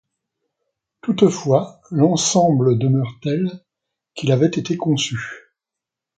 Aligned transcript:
Toutefois, 1.01 1.79
l'ensemble 1.91 2.79
demeure 2.79 3.19
tel 3.21 3.61
qu'il 4.15 4.31
avait 4.31 4.47
été 4.49 4.75
conçu. 4.75 5.19